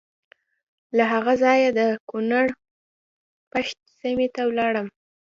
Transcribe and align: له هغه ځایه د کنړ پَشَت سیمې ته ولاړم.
له 0.97 1.03
هغه 1.13 1.33
ځایه 1.43 1.69
د 1.79 1.81
کنړ 2.09 2.45
پَشَت 3.51 3.77
سیمې 3.99 4.27
ته 4.35 4.41
ولاړم. 4.49 4.87